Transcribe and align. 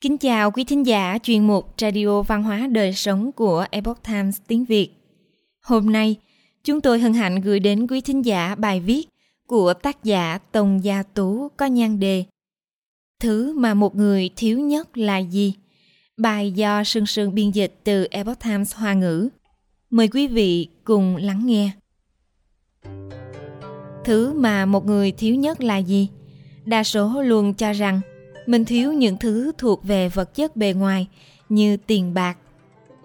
Kính 0.00 0.18
chào 0.18 0.50
quý 0.50 0.64
thính 0.64 0.86
giả 0.86 1.18
chuyên 1.22 1.46
mục 1.46 1.74
Radio 1.78 2.22
Văn 2.22 2.42
hóa 2.42 2.66
Đời 2.66 2.92
Sống 2.92 3.32
của 3.32 3.66
Epoch 3.70 4.02
Times 4.02 4.40
tiếng 4.46 4.64
Việt. 4.64 4.90
Hôm 5.62 5.92
nay, 5.92 6.16
chúng 6.64 6.80
tôi 6.80 7.00
hân 7.00 7.14
hạnh 7.14 7.40
gửi 7.40 7.60
đến 7.60 7.86
quý 7.86 8.00
thính 8.00 8.24
giả 8.24 8.54
bài 8.54 8.80
viết 8.80 9.08
của 9.46 9.74
tác 9.74 10.04
giả 10.04 10.38
Tông 10.52 10.84
Gia 10.84 11.02
Tú 11.02 11.48
có 11.56 11.66
nhan 11.66 12.00
đề 12.00 12.24
Thứ 13.20 13.58
mà 13.58 13.74
một 13.74 13.96
người 13.96 14.30
thiếu 14.36 14.58
nhất 14.58 14.98
là 14.98 15.18
gì? 15.18 15.54
Bài 16.16 16.52
do 16.52 16.84
Sương 16.84 17.06
Sương 17.06 17.34
biên 17.34 17.50
dịch 17.50 17.80
từ 17.84 18.06
Epoch 18.10 18.40
Times 18.40 18.74
Hoa 18.74 18.94
ngữ. 18.94 19.28
Mời 19.90 20.08
quý 20.08 20.26
vị 20.26 20.68
cùng 20.84 21.16
lắng 21.16 21.46
nghe. 21.46 21.70
Thứ 24.04 24.32
mà 24.32 24.66
một 24.66 24.86
người 24.86 25.12
thiếu 25.12 25.34
nhất 25.34 25.60
là 25.60 25.78
gì? 25.78 26.08
Đa 26.64 26.84
số 26.84 27.22
luôn 27.22 27.54
cho 27.54 27.72
rằng 27.72 28.00
mình 28.46 28.64
thiếu 28.64 28.92
những 28.92 29.16
thứ 29.16 29.52
thuộc 29.58 29.84
về 29.84 30.08
vật 30.08 30.34
chất 30.34 30.56
bề 30.56 30.72
ngoài 30.72 31.06
như 31.48 31.76
tiền 31.76 32.14
bạc. 32.14 32.38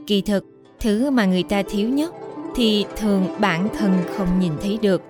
Kỳ 0.08 0.22
thực, 0.22 0.46
thứ 0.80 1.10
mà 1.10 1.26
người 1.26 1.44
ta 1.44 1.64
thiếu 1.70 1.90
nhất 1.90 2.14
thì 2.56 2.86
thường 2.98 3.28
bản 3.40 3.68
thân 3.78 3.94
không 4.18 4.40
nhìn 4.40 4.52
thấy 4.62 4.80
được. 4.82 5.02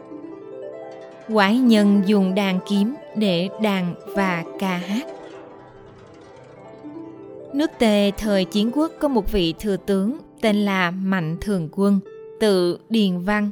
Quái 1.34 1.58
nhân 1.58 2.02
dùng 2.06 2.36
đàn 2.36 2.60
kiếm 2.70 2.96
để 3.16 3.50
đàn 3.62 3.96
và 4.16 4.44
ca 4.60 4.78
hát. 4.78 5.08
Nước 7.54 7.72
Tề 7.80 8.12
thời 8.18 8.46
chiến 8.46 8.72
quốc 8.74 8.92
có 9.00 9.08
một 9.08 9.32
vị 9.32 9.54
thừa 9.60 9.78
tướng 9.78 10.18
tên 10.42 10.56
là 10.56 10.92
Mạnh 10.92 11.38
Thường 11.42 11.70
Quân, 11.72 12.00
tự 12.40 12.80
Điền 12.90 13.20
Văn. 13.20 13.52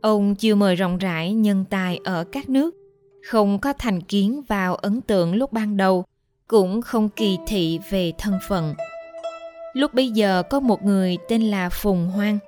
Ông 0.00 0.34
chưa 0.34 0.54
mời 0.54 0.76
rộng 0.76 0.98
rãi 0.98 1.32
nhân 1.32 1.64
tài 1.70 2.00
ở 2.04 2.24
các 2.24 2.48
nước, 2.48 2.76
không 3.24 3.58
có 3.58 3.72
thành 3.72 4.00
kiến 4.00 4.42
vào 4.48 4.74
ấn 4.74 5.00
tượng 5.00 5.34
lúc 5.34 5.52
ban 5.52 5.76
đầu, 5.76 6.04
cũng 6.48 6.82
không 6.82 7.08
kỳ 7.08 7.38
thị 7.46 7.80
về 7.90 8.12
thân 8.18 8.38
phận. 8.48 8.74
Lúc 9.72 9.94
bây 9.94 10.08
giờ 10.08 10.42
có 10.50 10.60
một 10.60 10.84
người 10.84 11.18
tên 11.28 11.42
là 11.42 11.68
Phùng 11.68 12.06
Hoang, 12.06 12.38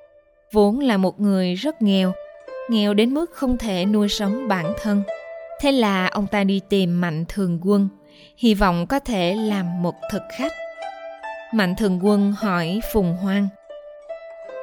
vốn 0.53 0.79
là 0.79 0.97
một 0.97 1.19
người 1.19 1.55
rất 1.55 1.81
nghèo, 1.81 2.13
nghèo 2.69 2.93
đến 2.93 3.13
mức 3.13 3.31
không 3.33 3.57
thể 3.57 3.85
nuôi 3.85 4.09
sống 4.09 4.47
bản 4.47 4.73
thân. 4.81 5.03
Thế 5.61 5.71
là 5.71 6.07
ông 6.07 6.27
ta 6.27 6.43
đi 6.43 6.61
tìm 6.69 7.01
Mạnh 7.01 7.25
Thường 7.27 7.59
Quân, 7.63 7.89
hy 8.37 8.53
vọng 8.53 8.87
có 8.87 8.99
thể 8.99 9.35
làm 9.35 9.83
một 9.83 9.95
thực 10.11 10.21
khách. 10.37 10.51
Mạnh 11.53 11.75
Thường 11.75 11.99
Quân 12.03 12.33
hỏi 12.37 12.79
Phùng 12.93 13.13
Hoang, 13.15 13.47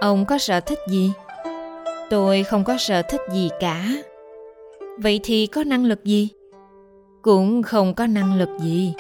Ông 0.01 0.25
có 0.25 0.39
sở 0.39 0.61
thích 0.61 0.79
gì? 0.89 1.13
Tôi 2.11 2.43
không 2.43 2.65
có 2.65 2.79
sở 2.79 3.03
thích 3.03 3.21
gì 3.33 3.51
cả. 3.61 3.85
Vậy 4.99 5.21
thì 5.23 5.47
có 5.47 5.65
năng 5.65 5.85
lực 5.85 6.05
gì? 6.05 6.29
Cũng 7.23 7.63
không 7.63 7.95
có 7.95 8.07
năng 8.07 8.39
lực 8.39 8.49
gì. 8.61 8.95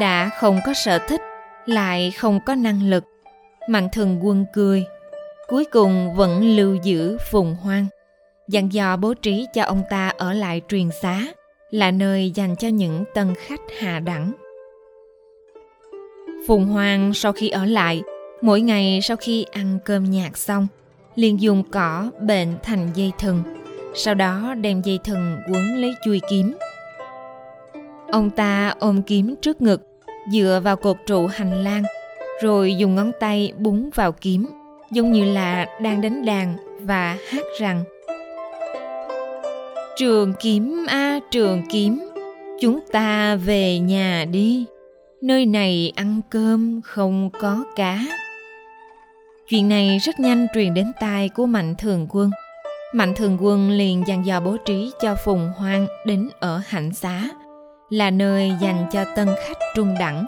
Đã 0.00 0.30
không 0.38 0.60
có 0.66 0.74
sở 0.74 0.98
thích, 0.98 1.20
lại 1.66 2.10
không 2.10 2.40
có 2.46 2.54
năng 2.54 2.90
lực. 2.90 3.04
Mạnh 3.68 3.88
thường 3.92 4.20
quân 4.22 4.46
cười. 4.54 4.84
Cuối 5.48 5.64
cùng 5.64 6.14
vẫn 6.14 6.56
lưu 6.56 6.74
giữ 6.82 7.16
phùng 7.30 7.54
hoang. 7.54 7.86
Dặn 8.48 8.72
dò 8.72 8.96
bố 8.96 9.14
trí 9.14 9.46
cho 9.54 9.62
ông 9.62 9.82
ta 9.90 10.08
ở 10.08 10.32
lại 10.32 10.62
truyền 10.68 10.88
xá, 11.02 11.22
là 11.70 11.90
nơi 11.90 12.30
dành 12.30 12.56
cho 12.56 12.68
những 12.68 13.04
tân 13.14 13.34
khách 13.34 13.60
hạ 13.78 14.00
đẳng. 14.00 14.32
Phùng 16.48 16.66
Hoang 16.66 17.14
sau 17.14 17.32
khi 17.32 17.48
ở 17.48 17.64
lại 17.64 18.02
Mỗi 18.40 18.60
ngày 18.60 19.00
sau 19.02 19.16
khi 19.16 19.44
ăn 19.52 19.78
cơm 19.84 20.04
nhạt 20.04 20.36
xong, 20.36 20.66
liền 21.14 21.40
dùng 21.40 21.62
cỏ 21.70 22.10
bệnh 22.20 22.56
thành 22.62 22.90
dây 22.94 23.12
thừng, 23.18 23.42
sau 23.96 24.14
đó 24.14 24.54
đem 24.60 24.82
dây 24.82 24.98
thừng 25.04 25.36
quấn 25.52 25.76
lấy 25.76 25.94
chui 26.04 26.20
kiếm. 26.30 26.56
Ông 28.10 28.30
ta 28.30 28.74
ôm 28.78 29.02
kiếm 29.02 29.34
trước 29.40 29.62
ngực, 29.62 29.82
dựa 30.32 30.60
vào 30.64 30.76
cột 30.76 30.96
trụ 31.06 31.26
hành 31.26 31.64
lang, 31.64 31.82
rồi 32.42 32.76
dùng 32.76 32.94
ngón 32.94 33.12
tay 33.20 33.52
búng 33.58 33.90
vào 33.94 34.12
kiếm, 34.12 34.46
giống 34.90 35.12
như 35.12 35.24
là 35.24 35.66
đang 35.80 36.00
đánh 36.00 36.24
đàn 36.24 36.56
và 36.80 37.18
hát 37.28 37.44
rằng 37.60 37.84
Trường 39.96 40.34
kiếm 40.40 40.86
a 40.88 41.18
trường 41.30 41.62
kiếm, 41.70 41.98
chúng 42.60 42.80
ta 42.92 43.36
về 43.36 43.78
nhà 43.78 44.24
đi. 44.30 44.64
Nơi 45.20 45.46
này 45.46 45.92
ăn 45.96 46.20
cơm 46.30 46.80
không 46.84 47.30
có 47.40 47.64
cá. 47.76 48.00
Chuyện 49.48 49.68
này 49.68 49.98
rất 49.98 50.20
nhanh 50.20 50.46
truyền 50.54 50.74
đến 50.74 50.92
tai 51.00 51.28
của 51.28 51.46
Mạnh 51.46 51.74
Thường 51.78 52.06
Quân. 52.10 52.30
Mạnh 52.96 53.14
Thường 53.14 53.38
Quân 53.40 53.70
liền 53.70 54.02
dặn 54.06 54.26
dò 54.26 54.40
bố 54.40 54.56
trí 54.64 54.92
cho 55.00 55.14
Phùng 55.24 55.52
Hoang 55.56 55.86
đến 56.04 56.28
ở 56.40 56.60
hạnh 56.66 56.92
xá, 56.94 57.22
là 57.90 58.10
nơi 58.10 58.52
dành 58.60 58.86
cho 58.92 59.04
tân 59.16 59.28
khách 59.46 59.58
trung 59.74 59.94
đẳng. 60.00 60.26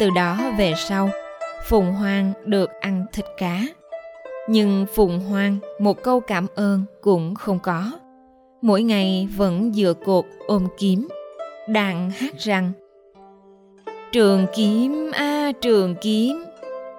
Từ 0.00 0.10
đó 0.16 0.38
về 0.58 0.74
sau, 0.76 1.10
Phùng 1.68 1.92
Hoang 1.92 2.32
được 2.46 2.70
ăn 2.80 3.06
thịt 3.12 3.24
cá. 3.38 3.62
Nhưng 4.48 4.86
Phùng 4.94 5.20
Hoang 5.20 5.56
một 5.80 6.02
câu 6.02 6.20
cảm 6.20 6.46
ơn 6.54 6.84
cũng 7.00 7.34
không 7.34 7.58
có. 7.58 7.90
Mỗi 8.62 8.82
ngày 8.82 9.28
vẫn 9.36 9.72
dựa 9.72 9.94
cột 10.04 10.24
ôm 10.46 10.66
kiếm, 10.78 11.08
đàn 11.68 12.10
hát 12.10 12.38
rằng 12.38 12.72
Trường 14.12 14.46
kiếm 14.54 15.10
a 15.14 15.52
trường 15.60 15.94
kiếm, 16.00 16.44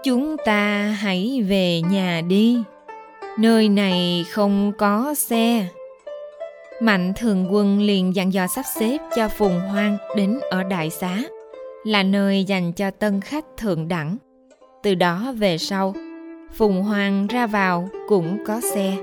chúng 0.03 0.37
ta 0.45 0.81
hãy 0.99 1.45
về 1.47 1.81
nhà 1.81 2.21
đi 2.27 2.63
nơi 3.37 3.69
này 3.69 4.25
không 4.31 4.71
có 4.77 5.13
xe. 5.17 5.67
Mạnh 6.81 7.13
thường 7.15 7.53
quân 7.53 7.79
liền 7.79 8.15
dặn 8.15 8.33
dò 8.33 8.47
sắp 8.47 8.65
xếp 8.75 8.97
cho 9.15 9.27
phùng 9.27 9.59
hoang 9.59 9.97
đến 10.15 10.39
ở 10.49 10.63
đại 10.63 10.89
xá, 10.89 11.17
là 11.83 12.03
nơi 12.03 12.43
dành 12.43 12.73
cho 12.73 12.91
tân 12.91 13.21
khách 13.21 13.45
thượng 13.57 13.87
đẳng. 13.87 14.17
Từ 14.83 14.95
đó 14.95 15.33
về 15.37 15.57
sau, 15.57 15.95
phùng 16.53 16.83
hoang 16.83 17.27
ra 17.27 17.47
vào 17.47 17.89
cũng 18.07 18.37
có 18.47 18.61
xe. 18.61 18.97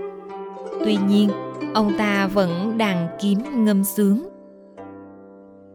Tuy 0.85 0.97
nhiên, 1.09 1.31
ông 1.75 1.93
ta 1.99 2.27
vẫn 2.27 2.79
đàn 2.79 3.09
kiếm 3.21 3.65
ngâm 3.65 3.85
sướng. 3.85 4.29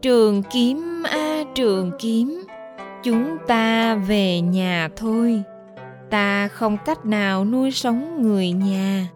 Trường 0.02 0.44
kiếm 0.54 1.04
a 1.04 1.44
trường 1.56 1.92
kiếm, 2.00 2.44
chúng 3.04 3.38
ta 3.48 3.96
về 3.96 4.42
nhà 4.42 4.90
thôi 4.96 5.44
ta 6.10 6.48
không 6.48 6.78
cách 6.86 7.06
nào 7.06 7.46
nuôi 7.46 7.72
sống 7.72 8.22
người 8.22 8.52
nhà. 8.52 9.08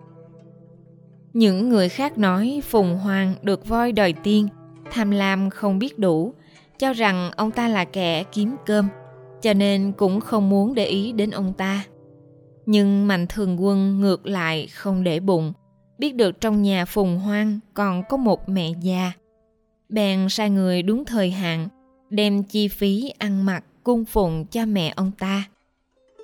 Những 1.33 1.69
người 1.69 1.89
khác 1.89 2.17
nói 2.17 2.61
phùng 2.69 2.97
hoàng 2.97 3.35
được 3.41 3.67
voi 3.67 3.91
đòi 3.91 4.13
tiên, 4.13 4.47
tham 4.91 5.11
lam 5.11 5.49
không 5.49 5.79
biết 5.79 5.99
đủ, 5.99 6.33
cho 6.79 6.93
rằng 6.93 7.31
ông 7.35 7.51
ta 7.51 7.67
là 7.67 7.85
kẻ 7.85 8.23
kiếm 8.23 8.55
cơm, 8.65 8.87
cho 9.41 9.53
nên 9.53 9.91
cũng 9.91 10.19
không 10.19 10.49
muốn 10.49 10.75
để 10.75 10.85
ý 10.85 11.11
đến 11.11 11.31
ông 11.31 11.53
ta. 11.53 11.83
Nhưng 12.65 13.07
mạnh 13.07 13.27
thường 13.27 13.63
quân 13.63 13.99
ngược 13.99 14.25
lại 14.25 14.67
không 14.67 15.03
để 15.03 15.19
bụng, 15.19 15.53
biết 15.97 16.15
được 16.15 16.41
trong 16.41 16.61
nhà 16.61 16.85
phùng 16.85 17.19
hoang 17.19 17.59
còn 17.73 18.03
có 18.09 18.17
một 18.17 18.49
mẹ 18.49 18.71
già. 18.81 19.11
Bèn 19.89 20.29
sai 20.29 20.49
người 20.49 20.81
đúng 20.81 21.05
thời 21.05 21.31
hạn, 21.31 21.67
đem 22.09 22.43
chi 22.43 22.67
phí 22.67 23.13
ăn 23.17 23.45
mặc 23.45 23.63
cung 23.83 24.05
phụng 24.05 24.45
cho 24.45 24.65
mẹ 24.65 24.93
ông 24.95 25.11
ta. 25.19 25.43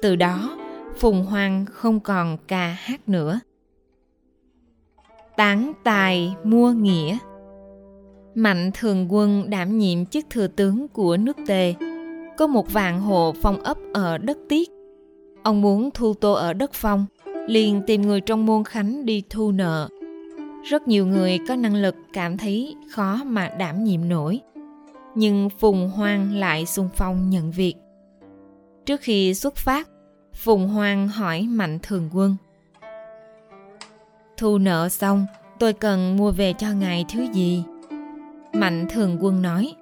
Từ 0.06 0.16
đó, 0.16 0.58
Phùng 0.98 1.26
Hoàng 1.26 1.66
không 1.66 2.00
còn 2.00 2.38
ca 2.48 2.68
hát 2.68 3.10
nữa. 3.10 3.40
Tán 5.38 5.74
tài 5.84 6.36
mua 6.44 6.72
nghĩa 6.72 7.18
Mạnh 8.36 8.72
thường 8.74 9.14
quân 9.14 9.50
đảm 9.50 9.78
nhiệm 9.78 10.06
chức 10.06 10.26
thừa 10.30 10.48
tướng 10.48 10.88
của 10.88 11.18
nước 11.18 11.38
Tề. 11.48 11.74
Có 12.38 12.48
một 12.48 12.74
vạn 12.74 13.02
hộ 13.02 13.34
phong 13.42 13.64
ấp 13.64 13.78
ở 13.94 14.18
đất 14.18 14.38
Tiết. 14.50 14.70
Ông 15.44 15.62
muốn 15.62 15.90
thu 15.94 16.14
tô 16.14 16.34
ở 16.34 16.54
đất 16.54 16.74
phong, 16.74 17.06
liền 17.48 17.82
tìm 17.88 18.02
người 18.02 18.22
trong 18.22 18.46
môn 18.46 18.64
khánh 18.64 19.06
đi 19.06 19.24
thu 19.30 19.52
nợ. 19.52 19.90
Rất 20.64 20.88
nhiều 20.88 21.06
người 21.06 21.40
có 21.48 21.56
năng 21.56 21.76
lực 21.76 21.96
cảm 22.14 22.38
thấy 22.38 22.76
khó 22.90 23.22
mà 23.26 23.48
đảm 23.48 23.84
nhiệm 23.84 24.10
nổi 24.10 24.42
nhưng 25.16 25.50
Phùng 25.60 25.90
Hoang 25.90 26.36
lại 26.36 26.66
xung 26.66 26.90
phong 26.96 27.30
nhận 27.30 27.52
việc. 27.52 27.76
Trước 28.86 29.02
khi 29.02 29.34
xuất 29.34 29.56
phát, 29.56 29.90
Phùng 30.36 30.68
Hoang 30.68 31.08
hỏi 31.08 31.42
Mạnh 31.50 31.80
Thường 31.84 32.10
Quân. 32.14 32.36
Thu 34.38 34.58
nợ 34.58 34.90
xong, 34.90 35.26
tôi 35.60 35.74
cần 35.74 36.18
mua 36.18 36.32
về 36.32 36.54
cho 36.54 36.68
ngài 36.72 37.06
thứ 37.14 37.28
gì? 37.34 37.64
Mạnh 38.54 38.88
Thường 38.90 39.18
Quân 39.22 39.42
nói, 39.42 39.74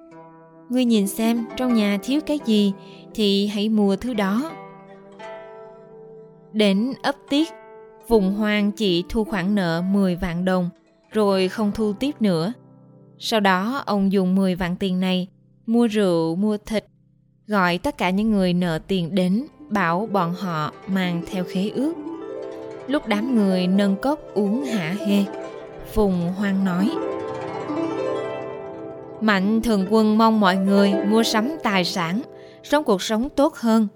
Ngươi 0.68 0.84
nhìn 0.84 1.06
xem 1.06 1.44
trong 1.56 1.74
nhà 1.74 1.98
thiếu 2.02 2.20
cái 2.26 2.38
gì 2.44 2.72
thì 3.14 3.46
hãy 3.46 3.68
mua 3.68 3.96
thứ 3.96 4.14
đó. 4.14 4.52
Đến 6.52 6.92
ấp 7.02 7.14
tiết, 7.30 7.48
Phùng 8.08 8.34
Hoang 8.34 8.72
chỉ 8.72 9.04
thu 9.08 9.24
khoản 9.24 9.54
nợ 9.54 9.82
10 9.90 10.16
vạn 10.16 10.44
đồng, 10.44 10.70
rồi 11.12 11.48
không 11.48 11.72
thu 11.74 11.92
tiếp 11.92 12.12
nữa 12.20 12.52
sau 13.18 13.40
đó 13.40 13.82
ông 13.86 14.12
dùng 14.12 14.34
10 14.34 14.54
vạn 14.54 14.76
tiền 14.76 15.00
này 15.00 15.28
mua 15.66 15.86
rượu, 15.86 16.36
mua 16.36 16.56
thịt, 16.56 16.84
gọi 17.46 17.78
tất 17.78 17.98
cả 17.98 18.10
những 18.10 18.30
người 18.30 18.54
nợ 18.54 18.78
tiền 18.86 19.14
đến, 19.14 19.46
bảo 19.68 20.08
bọn 20.12 20.34
họ 20.34 20.72
mang 20.86 21.22
theo 21.26 21.44
khế 21.44 21.70
ước. 21.74 21.94
Lúc 22.86 23.06
đám 23.06 23.36
người 23.36 23.66
nâng 23.66 23.96
cốc 23.96 24.18
uống 24.34 24.64
hả 24.64 24.94
hê, 25.06 25.24
Phùng 25.92 26.32
hoang 26.38 26.64
nói 26.64 26.90
Mạnh 29.20 29.62
thường 29.62 29.86
quân 29.90 30.18
mong 30.18 30.40
mọi 30.40 30.56
người 30.56 30.94
mua 31.08 31.22
sắm 31.22 31.56
tài 31.62 31.84
sản, 31.84 32.20
sống 32.62 32.84
cuộc 32.84 33.02
sống 33.02 33.28
tốt 33.36 33.54
hơn. 33.54 33.88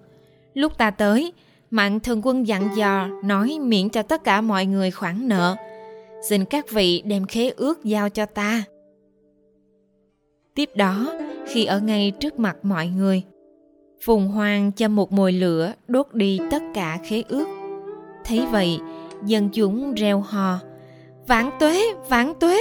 Lúc 0.55 0.79
ta 0.79 0.91
tới, 0.91 1.33
Mạnh 1.71 2.01
thường 2.01 2.21
quân 2.25 2.47
dặn 2.47 2.69
dò 2.77 3.09
nói 3.25 3.59
miễn 3.63 3.89
cho 3.89 4.03
tất 4.03 4.25
cả 4.25 4.41
mọi 4.41 4.67
người 4.67 4.91
khoản 4.91 5.29
nợ. 5.29 5.57
Xin 6.29 6.45
các 6.45 6.71
vị 6.71 7.03
đem 7.07 7.27
khế 7.27 7.51
ước 7.57 7.85
giao 7.85 8.09
cho 8.11 8.27
ta. 8.27 8.63
Tiếp 10.55 10.71
đó, 10.75 11.15
khi 11.47 11.65
ở 11.65 11.81
ngay 11.81 12.13
trước 12.21 12.39
mặt 12.39 12.57
mọi 12.63 12.87
người, 12.87 13.23
Phùng 14.01 14.29
Hoàng 14.29 14.73
cho 14.73 14.89
một 14.89 15.13
mồi 15.13 15.33
lửa 15.33 15.73
đốt 15.89 16.07
đi 16.13 16.41
tất 16.51 16.63
cả 16.75 16.99
khế 17.05 17.23
ước. 17.29 17.47
Thấy 18.25 18.47
vậy, 18.51 18.81
dân 19.25 19.49
chúng 19.53 19.95
reo 19.95 20.21
hò, 20.21 20.59
vãn 21.27 21.51
tuế, 21.61 21.83
vãn 22.09 22.33
tuế. 22.41 22.61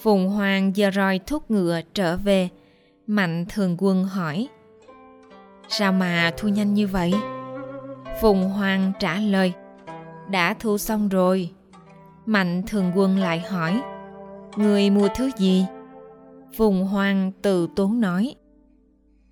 Phùng 0.00 0.28
Hoàng 0.28 0.76
giờ 0.76 0.90
roi 0.94 1.20
thúc 1.26 1.50
ngựa 1.50 1.80
trở 1.94 2.16
về, 2.16 2.48
Mạnh 3.06 3.46
thường 3.48 3.76
quân 3.78 4.04
hỏi, 4.04 4.48
Sao 5.68 5.92
mà 5.92 6.32
thu 6.36 6.48
nhanh 6.48 6.74
như 6.74 6.86
vậy? 6.86 7.14
Phùng 8.20 8.48
Hoàng 8.48 8.92
trả 9.00 9.16
lời, 9.16 9.52
Đã 10.30 10.54
thu 10.54 10.78
xong 10.78 11.08
rồi. 11.08 11.50
Mạnh 12.26 12.62
thường 12.66 12.92
quân 12.94 13.18
lại 13.18 13.40
hỏi, 13.40 13.80
Người 14.56 14.90
mua 14.90 15.08
thứ 15.16 15.30
gì? 15.36 15.66
Phùng 16.56 16.86
Hoàng 16.86 17.32
từ 17.42 17.68
tốn 17.76 18.00
nói, 18.00 18.34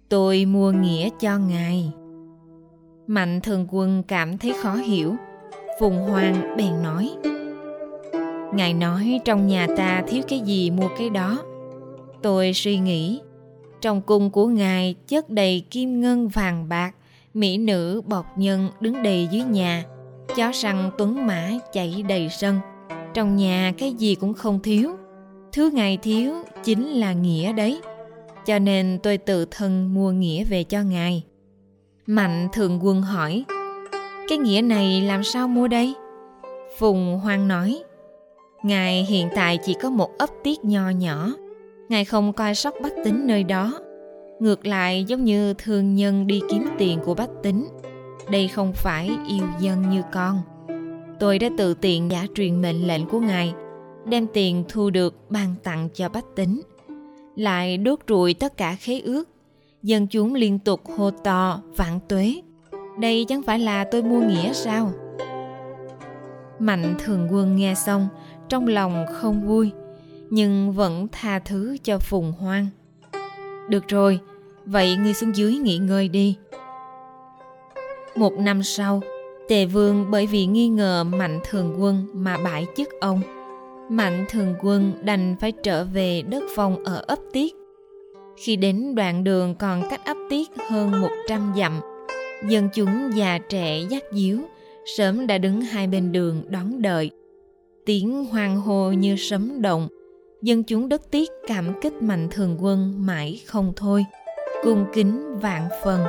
Tôi 0.08 0.44
mua 0.44 0.70
nghĩa 0.70 1.08
cho 1.20 1.38
ngài. 1.38 1.92
Mạnh 3.06 3.40
thường 3.40 3.66
quân 3.70 4.02
cảm 4.08 4.38
thấy 4.38 4.52
khó 4.62 4.74
hiểu. 4.74 5.14
Phùng 5.80 5.96
Hoàng 5.96 6.56
bèn 6.56 6.82
nói, 6.82 7.10
Ngài 8.54 8.74
nói 8.74 9.20
trong 9.24 9.46
nhà 9.46 9.66
ta 9.76 10.02
thiếu 10.08 10.22
cái 10.28 10.40
gì 10.40 10.70
mua 10.70 10.88
cái 10.98 11.10
đó. 11.10 11.38
Tôi 12.22 12.52
suy 12.54 12.78
nghĩ, 12.78 13.20
trong 13.80 14.00
cung 14.00 14.30
của 14.30 14.46
ngài 14.46 14.94
chất 15.08 15.30
đầy 15.30 15.64
kim 15.70 16.00
ngân 16.00 16.28
vàng 16.28 16.68
bạc, 16.68 16.92
mỹ 17.34 17.58
nữ 17.58 18.02
bọc 18.06 18.38
nhân 18.38 18.68
đứng 18.80 19.02
đầy 19.02 19.28
dưới 19.30 19.42
nhà, 19.42 19.84
chó 20.36 20.52
săn 20.52 20.90
tuấn 20.98 21.26
mã 21.26 21.50
chạy 21.72 22.04
đầy 22.08 22.28
sân. 22.28 22.60
Trong 23.14 23.36
nhà 23.36 23.72
cái 23.78 23.92
gì 23.92 24.14
cũng 24.14 24.34
không 24.34 24.60
thiếu. 24.62 24.90
Thứ 25.52 25.70
ngài 25.70 25.96
thiếu 25.96 26.34
chính 26.64 26.88
là 26.88 27.12
nghĩa 27.12 27.52
đấy. 27.52 27.80
Cho 28.48 28.58
nên 28.58 28.98
tôi 29.02 29.18
tự 29.18 29.44
thân 29.50 29.94
mua 29.94 30.10
nghĩa 30.10 30.44
về 30.44 30.64
cho 30.64 30.82
ngài. 30.82 31.24
Mạnh 32.06 32.48
thường 32.52 32.80
quân 32.82 33.02
hỏi, 33.02 33.44
cái 34.28 34.38
nghĩa 34.38 34.60
này 34.64 35.02
làm 35.02 35.24
sao 35.24 35.48
mua 35.48 35.68
đây? 35.68 35.94
Phùng 36.78 37.20
hoang 37.22 37.48
nói, 37.48 37.82
Ngài 38.62 39.04
hiện 39.04 39.28
tại 39.34 39.58
chỉ 39.64 39.74
có 39.82 39.90
một 39.90 40.18
ấp 40.18 40.30
tiết 40.44 40.64
nho 40.64 40.90
nhỏ. 40.90 41.32
Ngài 41.88 42.04
không 42.04 42.32
coi 42.32 42.54
sóc 42.54 42.74
bách 42.82 42.92
tính 43.04 43.26
nơi 43.26 43.44
đó. 43.44 43.80
Ngược 44.40 44.66
lại 44.66 45.04
giống 45.04 45.24
như 45.24 45.54
thương 45.54 45.94
nhân 45.94 46.26
đi 46.26 46.40
kiếm 46.50 46.68
tiền 46.78 46.98
của 47.04 47.14
bách 47.14 47.30
tính. 47.42 47.68
Đây 48.30 48.48
không 48.48 48.72
phải 48.72 49.10
yêu 49.28 49.44
dân 49.60 49.90
như 49.90 50.02
con. 50.12 50.40
Tôi 51.20 51.38
đã 51.38 51.48
tự 51.58 51.74
tiện 51.74 52.10
giả 52.10 52.26
truyền 52.34 52.62
mệnh 52.62 52.86
lệnh 52.86 53.06
của 53.06 53.20
Ngài, 53.20 53.54
đem 54.04 54.26
tiền 54.32 54.64
thu 54.68 54.90
được 54.90 55.30
ban 55.30 55.54
tặng 55.62 55.88
cho 55.94 56.08
bách 56.08 56.26
tính. 56.36 56.60
Lại 57.38 57.76
đốt 57.76 57.98
rụi 58.08 58.34
tất 58.34 58.56
cả 58.56 58.76
khế 58.80 59.00
ước. 59.00 59.28
Dân 59.82 60.06
chúng 60.06 60.34
liên 60.34 60.58
tục 60.58 60.80
hô 60.96 61.10
to, 61.10 61.62
vạn 61.76 62.00
tuế. 62.08 62.42
Đây 62.98 63.24
chẳng 63.28 63.42
phải 63.42 63.58
là 63.58 63.84
tôi 63.84 64.02
mua 64.02 64.20
nghĩa 64.20 64.52
sao? 64.52 64.92
Mạnh 66.58 66.94
thường 66.98 67.28
quân 67.30 67.56
nghe 67.56 67.74
xong, 67.74 68.08
trong 68.48 68.66
lòng 68.66 69.06
không 69.12 69.46
vui 69.46 69.70
nhưng 70.30 70.72
vẫn 70.72 71.08
tha 71.12 71.38
thứ 71.38 71.76
cho 71.82 71.98
phùng 71.98 72.32
hoang 72.32 72.66
được 73.68 73.88
rồi 73.88 74.20
vậy 74.64 74.96
ngươi 74.96 75.14
xuống 75.14 75.36
dưới 75.36 75.54
nghỉ 75.54 75.78
ngơi 75.78 76.08
đi 76.08 76.36
một 78.16 78.32
năm 78.32 78.62
sau 78.62 79.00
tề 79.48 79.66
vương 79.66 80.10
bởi 80.10 80.26
vì 80.26 80.46
nghi 80.46 80.68
ngờ 80.68 81.04
mạnh 81.04 81.40
thường 81.44 81.76
quân 81.78 82.06
mà 82.12 82.38
bãi 82.44 82.66
chức 82.76 82.88
ông 83.00 83.20
mạnh 83.88 84.24
thường 84.28 84.54
quân 84.62 84.92
đành 85.02 85.36
phải 85.40 85.52
trở 85.52 85.84
về 85.84 86.22
đất 86.22 86.44
phong 86.56 86.84
ở 86.84 87.04
ấp 87.06 87.18
tiết. 87.32 87.54
Khi 88.36 88.56
đến 88.56 88.94
đoạn 88.94 89.24
đường 89.24 89.54
còn 89.54 89.82
cách 89.90 90.00
ấp 90.04 90.16
tiết 90.30 90.48
hơn 90.70 91.00
100 91.00 91.52
dặm, 91.56 91.80
dân 92.48 92.68
chúng 92.74 93.10
già 93.14 93.38
trẻ 93.48 93.80
dắt 93.90 94.02
díu, 94.12 94.38
sớm 94.96 95.26
đã 95.26 95.38
đứng 95.38 95.60
hai 95.60 95.86
bên 95.86 96.12
đường 96.12 96.42
đón 96.48 96.82
đợi. 96.82 97.10
Tiếng 97.86 98.24
hoang 98.24 98.60
hô 98.60 98.92
như 98.92 99.16
sấm 99.16 99.62
động, 99.62 99.88
dân 100.42 100.62
chúng 100.62 100.88
đất 100.88 101.10
tiết 101.10 101.30
cảm 101.46 101.80
kích 101.80 102.02
mạnh 102.02 102.28
thường 102.30 102.56
quân 102.60 102.94
mãi 103.06 103.40
không 103.46 103.72
thôi, 103.76 104.04
cung 104.62 104.84
kính 104.92 105.38
vạn 105.40 105.68
phần. 105.84 106.00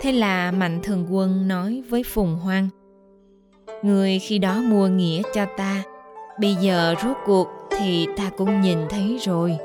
Thế 0.00 0.12
là 0.12 0.50
mạnh 0.50 0.80
thường 0.82 1.06
quân 1.10 1.48
nói 1.48 1.82
với 1.88 2.02
phùng 2.02 2.36
hoang, 2.36 2.68
người 3.82 4.18
khi 4.18 4.38
đó 4.38 4.62
mua 4.62 4.88
nghĩa 4.88 5.22
cho 5.34 5.46
ta 5.56 5.82
bây 6.40 6.54
giờ 6.54 6.94
rốt 7.02 7.16
cuộc 7.26 7.48
thì 7.70 8.06
ta 8.16 8.30
cũng 8.36 8.60
nhìn 8.60 8.78
thấy 8.90 9.18
rồi. 9.20 9.56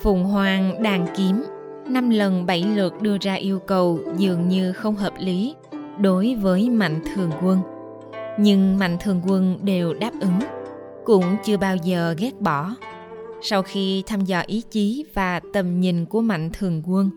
Phùng 0.00 0.24
Hoàng 0.24 0.82
đàn 0.82 1.06
kiếm, 1.16 1.44
năm 1.88 2.10
lần 2.10 2.46
bảy 2.46 2.64
lượt 2.74 3.02
đưa 3.02 3.16
ra 3.20 3.34
yêu 3.34 3.58
cầu 3.58 3.98
dường 4.16 4.48
như 4.48 4.72
không 4.72 4.94
hợp 4.94 5.12
lý 5.18 5.54
đối 6.00 6.34
với 6.34 6.70
mạnh 6.70 7.00
thường 7.14 7.30
quân. 7.42 7.60
Nhưng 8.38 8.78
mạnh 8.78 8.96
thường 9.00 9.22
quân 9.26 9.58
đều 9.62 9.94
đáp 9.94 10.12
ứng, 10.20 10.38
cũng 11.04 11.24
chưa 11.44 11.56
bao 11.56 11.76
giờ 11.76 12.14
ghét 12.18 12.40
bỏ. 12.40 12.74
Sau 13.42 13.62
khi 13.62 14.02
thăm 14.06 14.20
dò 14.20 14.42
ý 14.46 14.62
chí 14.70 15.04
và 15.14 15.40
tầm 15.52 15.80
nhìn 15.80 16.04
của 16.04 16.20
mạnh 16.20 16.50
thường 16.52 16.82
quân, 16.86 17.10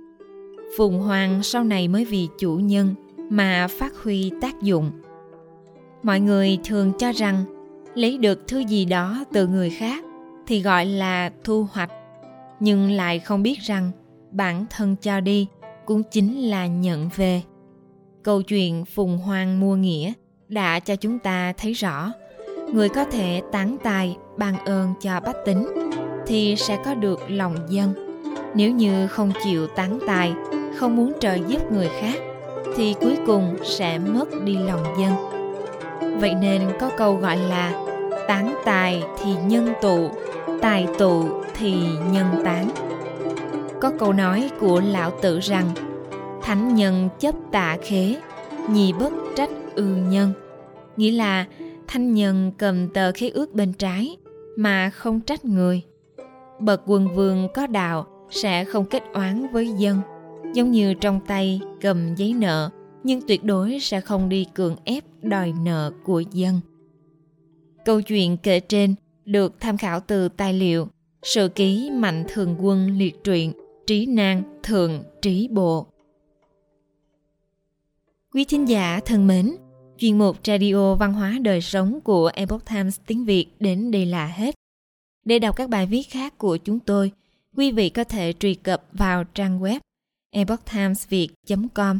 phùng 0.77 1.00
hoàng 1.00 1.44
sau 1.44 1.63
này 1.63 1.88
mới 1.88 2.06
vì 2.06 2.27
chủ 2.39 2.56
nhân 2.56 2.95
mà 3.29 3.67
phát 3.79 3.94
huy 4.03 4.31
tác 4.41 4.61
dụng 4.61 4.91
mọi 6.04 6.19
người 6.19 6.60
thường 6.63 6.92
cho 7.00 7.12
rằng 7.12 7.44
lấy 7.96 8.18
được 8.18 8.48
thứ 8.48 8.60
gì 8.60 8.86
đó 8.86 9.24
từ 9.34 9.48
người 9.48 9.69
khác 9.69 10.04
thì 10.48 10.62
gọi 10.62 10.86
là 10.86 11.31
thu 11.44 11.68
hoạch. 11.72 11.92
Nhưng 12.60 12.92
lại 12.92 13.19
không 13.19 13.44
biết 13.44 13.60
rằng 13.60 13.92
bản 14.31 14.66
thân 14.69 14.96
cho 14.96 15.19
đi 15.19 15.48
cũng 15.86 16.04
chính 16.04 16.42
là 16.42 16.68
nhận 16.68 17.10
về. 17.16 17.42
Câu 18.24 18.42
chuyện 18.42 18.86
phùng 18.86 19.18
hoàng 19.18 19.60
mua 19.60 19.75
nghĩa 19.75 20.13
đã 20.48 20.80
cho 20.80 20.96
chúng 20.96 21.19
ta 21.19 21.54
thấy 21.57 21.74
rõ. 21.74 22.12
Người 22.73 22.90
có 22.90 23.06
thể 23.06 23.42
tán 23.52 23.78
tài 23.83 24.18
ban 24.38 24.66
ơn 24.66 24.94
cho 25.02 25.19
bách 25.19 25.38
tính 25.45 25.68
thì 26.28 26.56
sẽ 26.56 26.78
có 26.85 26.95
được 26.95 27.19
lòng 27.28 27.56
dân. 27.69 27.94
Nếu 28.56 28.71
như 28.71 29.07
không 29.07 29.31
chịu 29.44 29.68
tán 29.68 30.00
tài, 30.07 30.33
không 30.76 30.95
muốn 30.95 31.14
trợ 31.19 31.38
giúp 31.47 31.71
người 31.71 31.90
khác 32.02 32.19
thì 32.76 32.95
cuối 33.02 33.18
cùng 33.26 33.57
sẽ 33.64 34.00
mất 34.00 34.44
đi 34.44 34.57
lòng 34.57 34.83
dân 35.00 35.39
vậy 36.19 36.35
nên 36.35 36.61
có 36.80 36.92
câu 36.97 37.16
gọi 37.16 37.38
là 37.38 37.85
tán 38.28 38.56
tài 38.66 39.04
thì 39.23 39.33
nhân 39.47 39.73
tụ, 39.81 40.09
tài 40.61 40.88
tụ 40.97 41.26
thì 41.54 41.73
nhân 42.11 42.26
tán. 42.44 42.69
Có 43.81 43.92
câu 43.99 44.14
nói 44.14 44.49
của 44.59 44.81
lão 44.85 45.11
tử 45.21 45.40
rằng, 45.40 45.66
thánh 46.42 46.76
nhân 46.76 47.09
chấp 47.19 47.35
tạ 47.52 47.78
khế, 47.83 48.16
nhì 48.69 48.94
bất 48.94 49.14
trách 49.35 49.49
ư 49.76 49.83
nhân. 49.85 50.33
Nghĩa 50.97 51.11
là 51.11 51.45
thanh 51.88 52.14
nhân 52.14 52.52
cầm 52.57 52.88
tờ 52.90 53.11
khế 53.11 53.30
ước 53.30 53.54
bên 53.54 53.73
trái 53.73 54.18
mà 54.56 54.90
không 54.90 55.21
trách 55.21 55.45
người. 55.45 55.81
Bậc 56.59 56.81
quân 56.85 57.16
vương 57.16 57.47
có 57.54 57.68
đạo 57.68 58.07
sẽ 58.30 58.66
không 58.66 58.85
kết 58.85 59.04
oán 59.14 59.47
với 59.52 59.68
dân, 59.68 60.02
giống 60.54 60.71
như 60.71 60.94
trong 60.94 61.19
tay 61.28 61.61
cầm 61.81 62.16
giấy 62.16 62.33
nợ 62.33 62.69
nhưng 63.03 63.21
tuyệt 63.27 63.44
đối 63.44 63.79
sẽ 63.79 64.01
không 64.01 64.29
đi 64.29 64.45
cường 64.53 64.75
ép 64.85 65.03
đòi 65.21 65.53
nợ 65.63 65.91
của 66.03 66.23
dân 66.31 66.59
câu 67.85 68.01
chuyện 68.01 68.37
kể 68.37 68.59
trên 68.59 68.95
được 69.25 69.59
tham 69.59 69.77
khảo 69.77 69.99
từ 69.99 70.29
tài 70.29 70.53
liệu 70.53 70.87
sự 71.23 71.49
ký 71.56 71.91
mạnh 71.94 72.25
thường 72.29 72.56
quân 72.59 72.97
liệt 72.97 73.23
truyện 73.23 73.53
trí 73.87 74.06
nan 74.06 74.44
thường 74.63 75.03
trí 75.21 75.47
bộ 75.47 75.87
quý 78.33 78.45
thính 78.45 78.69
giả 78.69 78.99
thân 79.06 79.27
mến 79.27 79.56
chuyên 79.99 80.18
mục 80.18 80.37
Radio 80.44 80.95
Văn 80.95 81.13
hóa 81.13 81.37
Đời 81.41 81.61
Sống 81.61 82.01
của 82.01 82.31
Epoch 82.33 82.65
Times 82.65 82.99
tiếng 83.06 83.25
Việt 83.25 83.47
đến 83.59 83.91
đây 83.91 84.06
là 84.06 84.27
hết. 84.27 84.56
Để 85.25 85.39
đọc 85.39 85.56
các 85.56 85.69
bài 85.69 85.85
viết 85.85 86.03
khác 86.03 86.37
của 86.37 86.57
chúng 86.57 86.79
tôi, 86.79 87.11
quý 87.56 87.71
vị 87.71 87.89
có 87.89 88.03
thể 88.03 88.33
truy 88.39 88.53
cập 88.53 88.83
vào 88.91 89.23
trang 89.23 89.59
web 89.59 89.79
epochtimesviet.com. 90.31 91.99